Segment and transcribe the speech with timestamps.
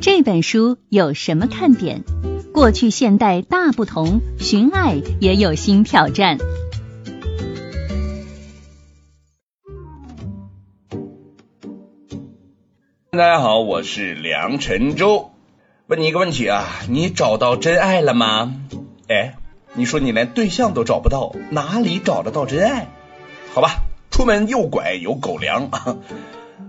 [0.00, 2.02] 这本书有什么看点？
[2.52, 6.38] 过去现代大不同，寻爱也有新挑战。
[13.10, 15.30] 大家好，我是梁晨洲。
[15.86, 18.54] 问你一个问题啊，你找到真爱了吗？
[19.08, 19.36] 哎，
[19.74, 22.88] 你说你连对象都找不到，哪里找得到真爱？
[23.54, 25.70] 好吧，出门右拐有狗粮。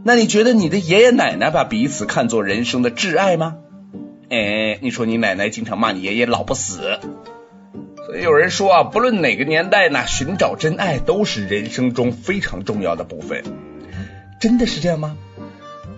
[0.03, 3.57] 那你觉得你的爷爷奶奶把彼此看作人生的挚爱吗？
[4.29, 6.99] 哎，你说你奶奶经常骂你爷爷老不死。
[8.05, 13.43] 所以有人说啊，不论哪个年代呢，寻找真爱都是人生中非常重要的部分。
[14.39, 15.17] 真的是这样吗？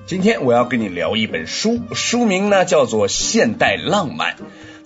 [0.08, 4.36] 今天我要跟你聊一本书，书名呢叫做《现代浪漫》。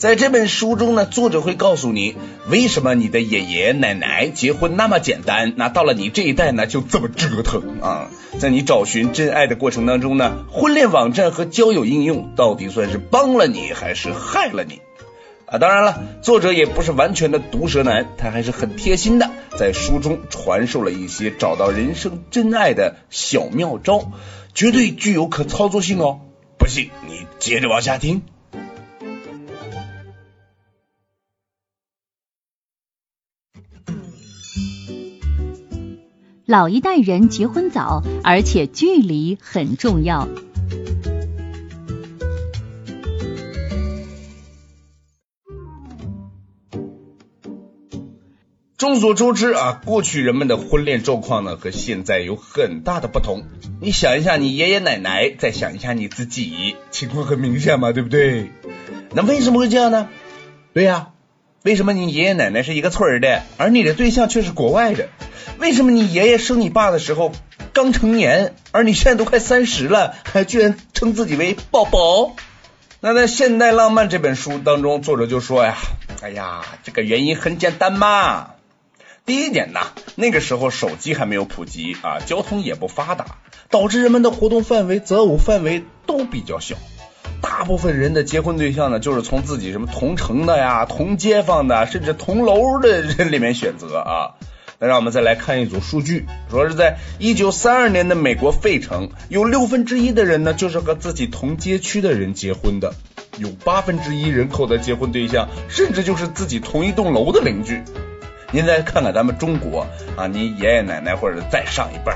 [0.05, 2.15] 在这本书中呢，作者会告诉你
[2.47, 8.11] 为什么你的爷爷奶奶结婚那么简单，那到了你这一代呢就这么折腾啊！
[8.37, 14.79] 在你找寻真爱的过程当中呢，婚恋网站和交友应用到底算是帮了你还是害了你
[15.47, 15.57] 啊？
[15.57, 24.11] 当然了，作者也不是完全的毒舌男，他还是很贴心的，在书中传授了一些找到人生真爱的小妙招，
[24.53, 26.19] 绝对具有可操作性哦！
[26.59, 28.21] 不信你接着往下听。
[36.45, 40.27] 老一代人结婚早，而且距离很重要。
[48.77, 53.45] 众所周知啊，过去人们的婚恋状况呢和现在有很大的不同。
[53.81, 58.51] 你想一下，你爷爷奶奶，再想一下你自己，情况很明显嘛，对不对？
[59.15, 60.09] 那为什么会这样呢？
[60.73, 61.13] 对呀，
[61.65, 65.09] 为什么你爷爷奶奶是一个村儿的，而你的对象却是国外的？
[65.57, 67.31] 为什么你爷爷生你爸的时候
[67.73, 72.35] 刚成年，而你现在都快三十了，还居然称自己为宝宝？
[72.99, 75.75] 那在《现代浪漫》这本书当中，作者就说呀
[76.21, 78.51] ：“哎呀，这个原因很简单嘛。
[79.25, 79.79] 第一点呢，
[80.13, 83.25] 那个时候手机还没有普及啊，交通也不发达，
[83.71, 86.75] 导致人们的活动范围、择偶范围都比较小。
[87.41, 94.35] 大部分人的结婚对象呢，就是从自己什么同城的呀、同街坊的，甚至同楼的人里面选择啊。”
[94.77, 102.93] 那让我们再来看一组数据，说是在一九三二年的美国费城，有六分之一的人呢就是和自己同街区的人结婚的，
[103.37, 107.81] 有八分之一人口的结婚对象甚至就是自己同一栋楼的邻居。
[108.51, 109.87] 您再看看咱们中国
[110.17, 112.11] 啊，您爷爷奶奶或者再上一辈，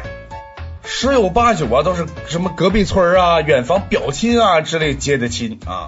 [0.83, 5.87] 十有八九啊都是什么隔壁村啊、远房表亲啊之类结的亲啊。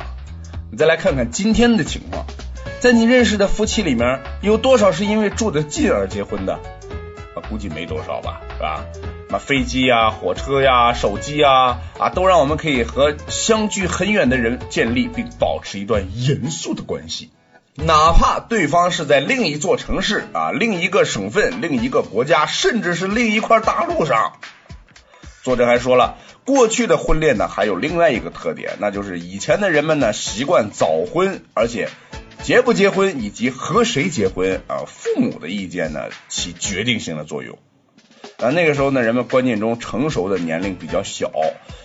[0.72, 2.26] 你再来看看今天的情况。
[2.80, 6.54] 在你认识的夫妻里面，有多少是因为住得近而结婚的？
[6.54, 8.86] 啊，估计没多少吧，是吧？
[9.30, 17.32] 那飞机呀、火车呀、手机呀，啊，都让我们可以和相距很远的人建立并保持一段严肃的关系，
[17.76, 24.34] 哪怕对方是在另一座城市啊、另一个省份、另一个国家，甚至是另一块大陆上。
[25.44, 31.90] 作者还说了，过去的婚恋呢，还有另外一个特点，那就是以前的人们呢习惯早婚，而且。
[32.44, 37.60] 结不结婚以及和谁结婚啊，父母的意见呢起决定性的作用。
[38.38, 41.32] 啊，那个时候呢，人们观念中成熟的年龄比较小，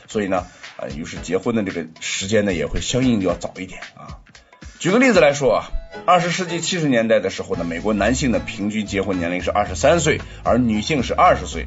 [0.09, 0.47] 所以呢，
[0.79, 4.25] 啊，于是结婚的这个时间呢也会相应要早一点啊。
[4.79, 5.69] 举个例子来说啊，
[6.07, 11.67] 二十世纪七十年代的时候呢，美国男性的平均结婚年龄是二十三岁，而女性是二十岁。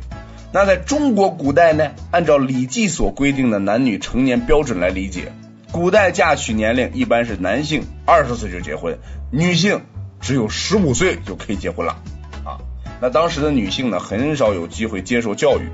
[0.51, 5.31] 那在中国古代呢，按照《礼记》所规定的男女成年标准来理解。
[5.71, 8.97] 古代嫁娶年龄一般是男性二十岁就结婚，
[9.31, 9.81] 女性
[10.19, 11.97] 只有十五岁就可以结婚了
[12.43, 12.57] 啊。
[12.99, 15.69] 那当时的女性呢，很少有机会接受教育。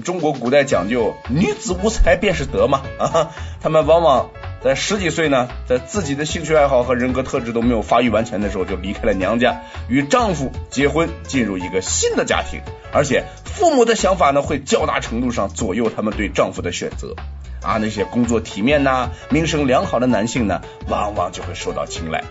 [0.00, 4.30] 中国古代讲究女子无才便是德嘛啊，他们往往
[4.62, 12.60] 在十几岁呢，在自己的兴趣爱好和人格特质都没有发育完全的时候，就离开了娘家，与丈夫结婚，进入一个新的家庭，
[12.92, 17.14] 而且父母的想法呢，会较大程度上左右他们对丈夫的选择。
[17.62, 22.24] 啊，那些工作体面呐、名声良好的男性呢，往往就会受到青睐。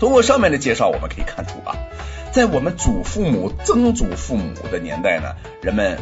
[0.00, 1.76] 通过上面的介绍，我们可以看出啊，
[2.32, 5.98] 在我们祖父母、曾祖父母的年代呢，人们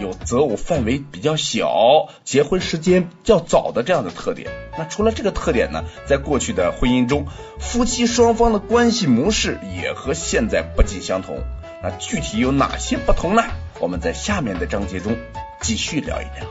[0.00, 4.50] 有择偶范围比较小、结婚时间较早的这样的特点。
[4.78, 7.26] 那除了这个特点呢，在过去的婚姻中，
[7.60, 11.44] 夫妻双方的关系模式也和现在不尽相同。
[11.82, 13.42] 那具体有哪些不同呢？
[13.80, 15.16] 我们在下面的章节中
[15.60, 16.46] 继续聊一聊。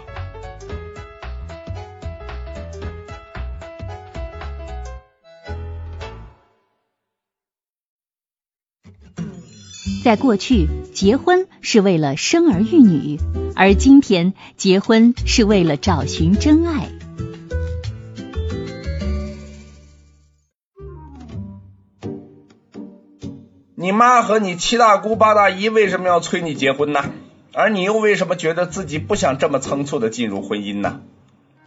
[10.04, 13.20] 在过去，结婚是为了生儿育女，
[13.56, 16.95] 而今天，结婚是为了找寻真爱。
[23.86, 27.06] 你妈和你七大姑八大姨为什么要催你结婚呢？
[27.54, 31.02] 而你又为什么觉得自己不想这么仓促的进入婚姻呢？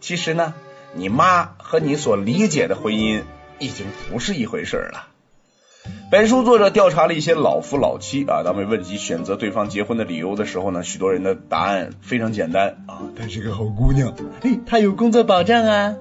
[0.01, 0.53] 其实呢，
[0.93, 3.21] 你妈和你所理解的婚姻
[3.57, 5.07] 已经不是一回事了。
[6.11, 15.95] 本书作者调查了一些老夫老妻啊，当被问及选择对方结婚的理由的时候呢，许多人的答案非常简单啊，她是个好姑娘，嘿，她有工作保障啊。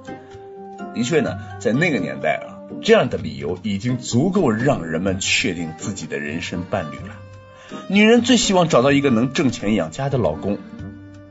[0.97, 7.17] 的确呢，在那个年代啊，这样的理由已经足够让人们确定自己的人生伴侣了。
[7.89, 10.59] 女人最希望找到一个能挣钱养家的老公，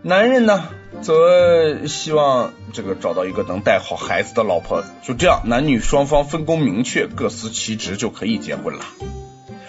[0.02, 0.70] 男人呢？
[1.00, 8.86] 则希望这个找到一个能带好孩子的老婆，就这样，男女双方分工明确，各司其职就可以结婚了。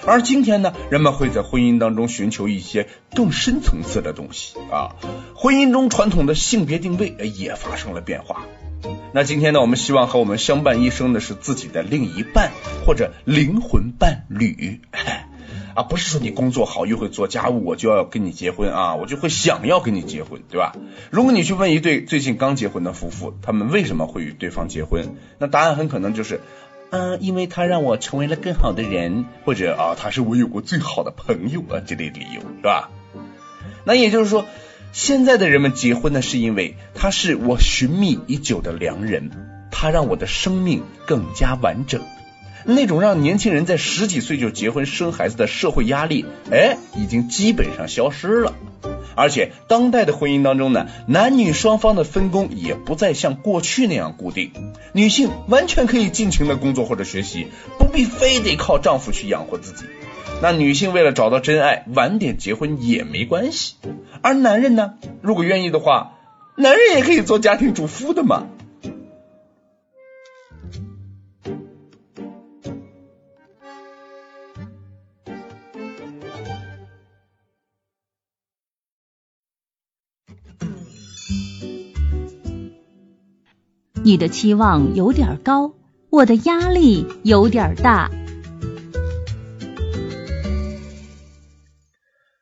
[0.07, 4.97] 而今天呢，人们会在婚姻当中寻求一些更深层次的东西啊，
[5.35, 8.47] 婚姻中传统的性别定位也发生了变化。
[9.13, 12.53] 那今天呢，我们希望和我们相伴一生的是自己的另一半
[12.85, 14.81] 或者灵魂伴侣。
[15.75, 20.75] 啊，不是说你工作好又会做家务，我就要跟你结婚啊，我就会想要跟你结婚，对吧？
[21.11, 25.17] 如果你去问一对最近刚结婚的夫妇，他们为什么会与对方结婚？
[25.39, 26.41] 那答案很可能就是，
[26.91, 32.91] 嗯，因为他让我成为了更好的人，或者啊，他是我有过最好的朋友啊这类理由，是吧？
[33.85, 34.45] 那也就是说，
[34.93, 39.31] 现在的人们结婚呢，是因为他是我寻觅已久的良人，
[39.71, 42.01] 他让我的生命更加完整。
[42.65, 48.55] 那种让年轻人在十几岁就结婚生孩子的社会压力，哎，已经基本上消失了。
[49.15, 54.53] 而且，当代的婚姻当中呢，男女双方的分工也不再像过去那样固定，
[54.93, 57.47] 女性完全可以尽情的工作或者学习，
[57.79, 59.85] 不必非得靠丈夫去养活自己。
[60.41, 63.75] 那女性为了找到真爱，晚点结婚也没关系。
[64.23, 66.13] 而男人呢，如果愿意的话，
[66.57, 68.47] 男人也可以做家庭主妇的嘛。
[84.05, 85.73] 你的期望有点高，
[86.09, 88.09] 我的压力有点大。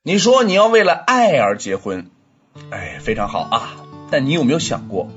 [0.07, 2.07] 你说你要为了爱而结婚，
[2.71, 3.73] 哎，非常好啊。
[4.09, 5.11] 但你有没有想过，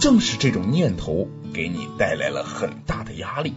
[0.00, 3.54] 正是这种念头给你带来了很大的压力？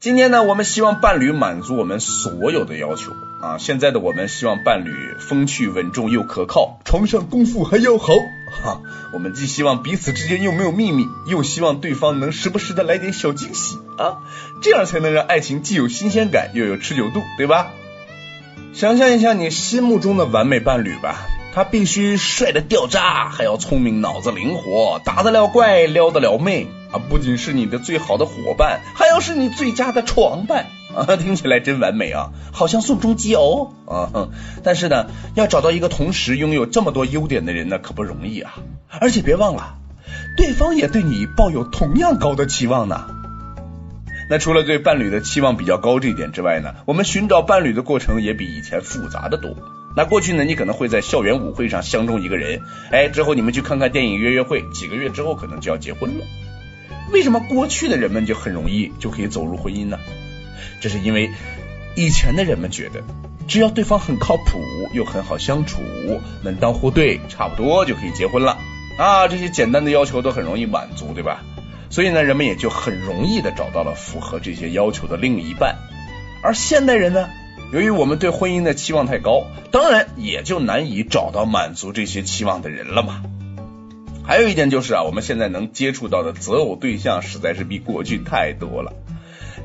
[0.00, 3.12] 今天呢，我们希望伴侣满足我们所有的要求
[3.42, 3.56] 啊。
[3.58, 4.90] 现在的我们希望伴侣
[5.20, 8.12] 风趣稳重又可靠，床上功夫还要好。
[8.60, 14.18] 哈，我们既希望彼此之间又没有秘密，又希望对方能时不时的来点小惊喜啊，
[14.62, 17.70] 这样才能让爱情既有新鲜感又有持久度，对吧？
[18.74, 26.66] 想象一下你心目中的完美伴侣吧，他必须帅的掉渣，还要聪明，脑子灵活，打得了怪，撩得了妹。
[26.90, 31.16] 啊，不仅是你的最好的伙伴，还要是你最佳的床伴 啊！
[31.16, 34.28] 听起来真完美啊，好像宋仲基哦啊！
[34.64, 35.06] 但是呢，
[35.36, 38.54] 要找到一个同时拥有这么多优点的人呢，可不容易啊！
[38.88, 39.76] 而且别忘了，
[40.36, 43.06] 对方也对你抱有同样高的期望呢。
[44.28, 49.56] 那除了对伴侣的期望比较高这一点之外呢，我们寻找伴侣的过程也比以前复杂的多。
[49.96, 56.24] 那过去呢，你可能会在校园舞会上相中一个人，哎，之后你们去看看电影约约会，几个月之后可能就要结婚了。
[57.12, 59.98] 为什么过去的人们就很容易就可以走入婚姻呢？
[60.80, 61.30] 这是因为
[61.94, 63.04] 以前的人们觉得，
[63.46, 64.58] 只要对方很靠谱
[64.94, 65.80] 又很好相处，
[66.42, 68.58] 门当户对，差不多就可以结婚了
[68.98, 69.28] 啊。
[69.28, 71.44] 这些简单的要求都很容易满足，对吧？
[71.94, 75.76] 所以呢，人们也就很容易的找到了符合这些要求的另一半。
[76.42, 77.28] 而现代人呢，
[77.72, 83.22] 由于我们对婚姻的期望太高，当然也就难以找到满足这些期望的人了嘛。
[84.24, 88.92] 还有一点就是啊，我们现在能接触到的择偶对象实在是比过去太多了。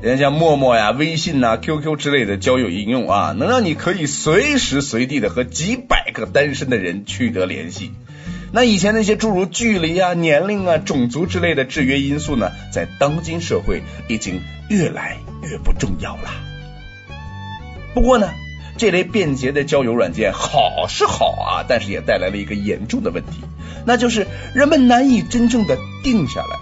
[0.00, 7.90] 人家像陌陌呀、微信呐、QQ 之类的交友应用啊，能让你可以随时随地的和几百个单身的人取得联系。
[8.52, 16.30] 那以前那些诸如距离啊、年龄啊、种族之类的制约因素呢，在当今社会已经越来越不重要了。
[17.94, 18.30] 不过呢，
[18.76, 23.40] 这类便捷的交友软件好是好啊，但是也带来了一个严重的问题。
[23.86, 26.58] 那就是人们难以真正的定下来，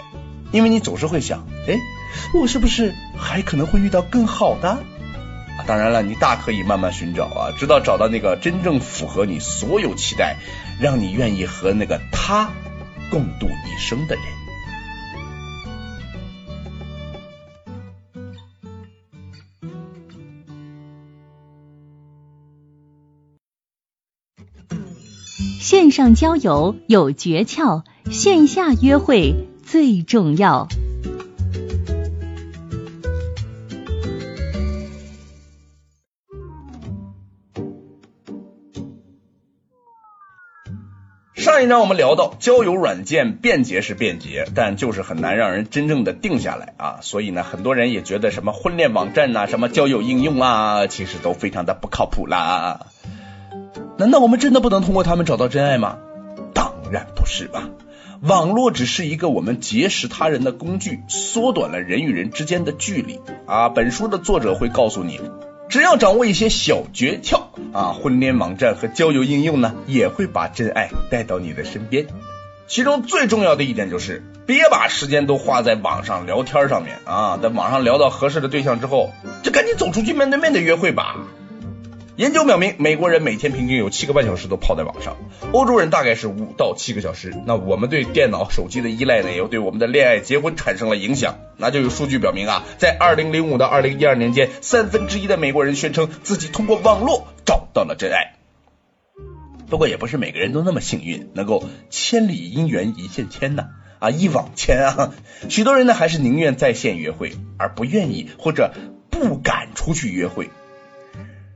[0.52, 1.78] 因为你总是会想，哎，
[2.34, 4.78] 我是不是还可能会遇到更好的？
[5.66, 10.36] 当然了你大可以慢慢寻找啊直到找到那个真正符合你所有期待
[10.80, 12.50] 让你愿意和那个他
[13.10, 14.24] 共度一生的人。
[25.68, 29.34] 线上交友有诀窍线下约会
[29.66, 30.66] 最重要。
[41.58, 46.98] 上一章我们聊到，交友软件便捷是便捷，但就是很难让人真正的定下来啊。
[47.00, 52.86] 所以呢，很多人也觉得什么婚恋网站呐、什么交友应用啊，其实都非常的不靠谱啦。
[53.96, 55.98] 难道我们真的不能通过他们找到真爱吗？
[56.54, 57.68] 当然不是吧。
[58.20, 63.68] 网络只是一个我们结识他人的工具，缩短了人与人之间的距离啊。
[63.68, 65.20] 本书的作者会告诉你。
[65.68, 67.42] 只要掌握一些小诀窍
[67.74, 72.06] 啊，婚恋网站和交友应用呢，也会把真爱带到你的身边。
[72.66, 81.16] 其中最重要的一点就是，别把时间都花在网上聊天上面啊，在网上聊到合适的对象之后，就赶紧走出去面对面的约会吧。
[82.18, 85.16] 研究表明，美国人每天平均有七个半小时都泡在网上，
[85.52, 87.32] 欧洲人大概是五到七个小时。
[87.46, 91.36] 那我们对电脑、手机的依赖呢，也对我们的恋爱、结婚产生了影响。
[91.58, 98.34] 那就有数据表明啊，在二零零五到二零一二年间，三分之一的美国人宣称自己通过网络找到了真爱。
[99.68, 103.68] 不过也不是每个人都那么幸运，能够千里姻缘一线牵呐
[104.00, 105.14] 啊一网牵啊。
[105.48, 108.74] 许多人呢，还是宁愿在线约会，而不愿意或者
[109.08, 110.50] 不敢出去约会。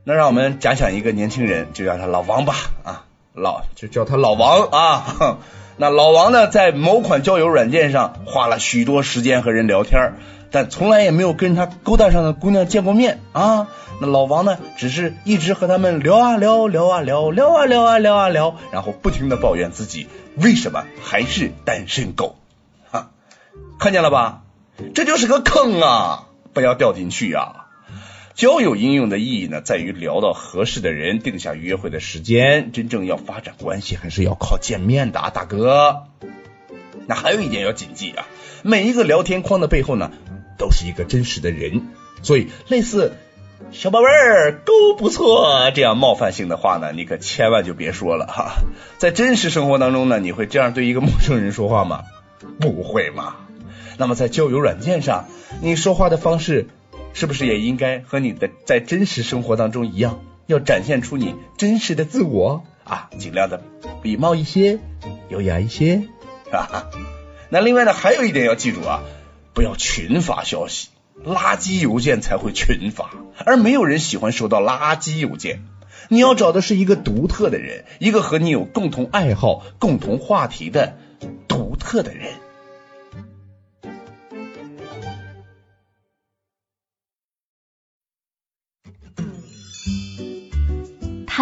[0.04, 3.04] 那让我们假想一个年轻人，就叫他老王吧啊，
[3.34, 5.38] 老就叫他老王啊。
[5.78, 10.14] 那老王呢，在某款交友软件上花了许多时间和人聊天，
[10.50, 13.68] 但从来也没有跟他勾搭上的姑娘见过面啊。
[14.00, 22.36] 那老王呢，只是一直和他们聊啊聊，聊啊聊，聊啊聊啊聊啊聊，然后不停的抱怨自己为什么还是单身狗。
[22.90, 23.10] 哈，
[23.78, 24.42] 看见了吧？
[24.94, 27.61] 这就是个坑啊，不要掉进去呀。
[28.34, 32.72] 交友应用的意义呢，在于聊到合适的人，定下约会的时间。
[32.72, 36.04] 真正要发展关系，还是要靠见面的啊，大哥。
[37.06, 38.26] 那还有一点要谨记啊，
[38.62, 40.10] 每一个聊天框的背后呢，
[40.56, 41.88] 都是一个真实的人。
[42.22, 43.12] 所以，类似
[43.70, 48.54] “小宝贝儿，够不错”这样冒犯性的话呢，你可千万就别说了哈。
[48.96, 52.04] 在真实生活当中呢，你会这样对一个陌生人说话吗？
[52.58, 53.36] 不会嘛。
[53.98, 55.26] 那么在交友软件上，
[55.60, 56.68] 你说话的方式。
[57.14, 63.62] 是不是也应该和你的在真实生活当中一样，要展现出你真实的自我啊，尽量的
[64.02, 64.78] 礼貌一些，
[65.28, 66.02] 优雅一些，
[66.50, 66.90] 哈哈。
[67.48, 69.02] 那另外呢，还有一点要记住啊，
[69.54, 70.88] 不要群发消息，
[71.24, 73.10] 垃圾邮件才会群发，
[73.44, 75.62] 而没有人喜欢收到垃圾邮件。
[76.08, 80.96] 你要找的是一个独特的人，一个和你有共同爱好、共同话题的
[81.46, 82.32] 独特的人。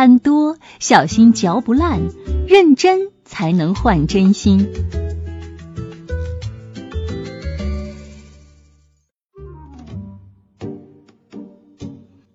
[0.00, 2.08] 贪多，小心嚼不烂；
[2.48, 4.66] 认真才能换真心。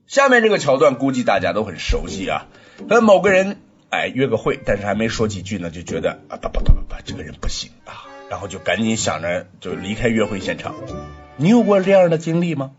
[0.06, 2.46] 下面这个桥段估计大家都很熟悉啊，
[2.88, 3.58] 和某个人
[3.90, 10.76] 哎约个会，但是还没说几句呢，就觉得啊不不不不不，这个人不行啊，然后就赶紧想着就离开约会现场。
[11.38, 12.74] 你有过这样的经历吗？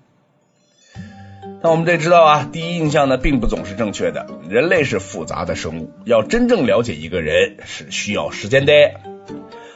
[1.62, 4.26] 那我们得知道啊，第一印象呢并不总是正确的。
[4.48, 8.72] 人类是复杂的生物，要真正了解一个人是需要时间的。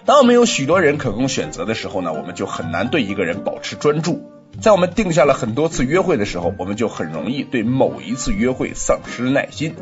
[0.04, 4.30] 当我们有许多人可供选择的时候呢，我们就很难对一个人保持专注。
[4.60, 9.74] 在我们定下了很多次约会的时候，我们就很容易对某一次约会丧失耐心。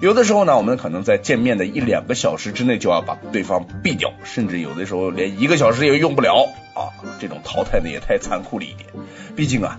[0.00, 6.90] 有的时候呢，我们可能在见面的一两个小时之内就要把对方毙掉，甚至有的时候连一个小时也用不了啊！
[7.20, 8.88] 这种淘汰呢也太残酷了一点。
[9.36, 9.78] 毕竟啊。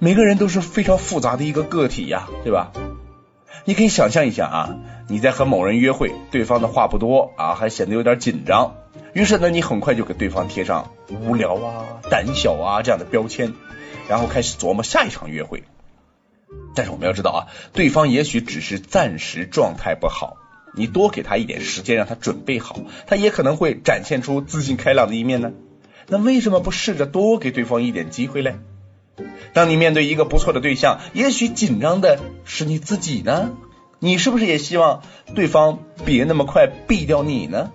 [0.00, 2.72] 每个人都是非常复杂的一个个体呀，对吧？
[3.64, 4.76] 你可以想象一下啊，
[5.08, 8.76] 你在和某人约会，对方的话不多啊，还显得有点紧张，
[9.12, 13.54] 于是呢，你很快就给对方贴上无聊啊、胆小啊这样的标签，
[14.08, 15.64] 然后开始琢磨下一场约会。
[16.76, 17.38] 但是我们要知道啊，
[17.72, 20.36] 对方也许只是暂时状态不好，
[20.74, 22.78] 你多给他一点时间，让他准备好，
[23.08, 25.50] 他也可能会展现出自信开朗的一面呢。
[26.06, 28.54] 那为什么不试着多给对方一点机会嘞？
[29.52, 33.50] 当你面对一个不错的对象，也许紧张的是你自己呢。
[34.00, 35.02] 你是不是也希望
[35.34, 37.72] 对方别那么快毙掉你呢？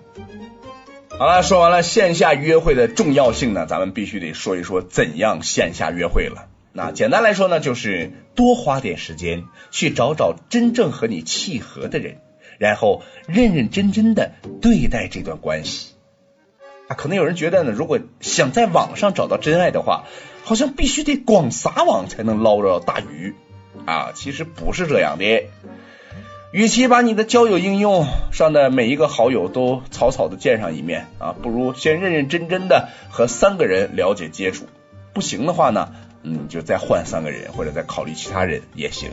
[1.18, 6.46] 好了，说完了线下约会的重要性呢，咱们必须得说一说怎样线下约会了。
[6.72, 12.16] 那简单来说呢，就是多花点时间去找找真正和你契合的人，
[12.58, 15.92] 然后认认真真的对待这段关系。
[16.88, 20.06] 啊，可能有人觉得呢，如果想在网上找到真爱的话，
[20.44, 23.34] 好像必须得广撒网才能捞着大鱼
[23.86, 24.12] 啊！
[24.14, 25.44] 其实不是这样的。
[26.52, 34.66] 与其把你的交友应用上的每一个好友都草草的见上一面啊，不如先认认真真的和三个人了解接触。
[35.14, 39.10] 不行的话呢，嗯，就再换三个人，或者再考虑其他人也行。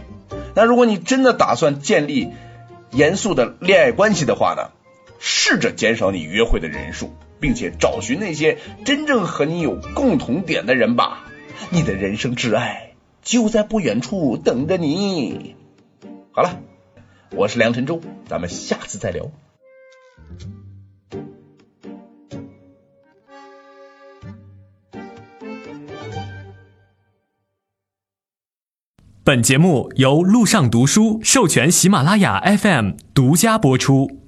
[0.54, 2.30] 那如果你真的打算建立
[2.92, 4.70] 严肃的恋爱关系的话呢，
[5.18, 11.26] 试着减少你约会的人数，并且找寻那些真正和你有共同点的人吧。
[11.72, 15.58] 你的人生挚爱就在不远处等着你。
[16.32, 16.58] 好了。
[17.34, 19.32] 我是梁晨洲，咱们下次再聊。
[29.24, 34.21] 本节目由路上读书授权喜马拉雅 FM 独家播出。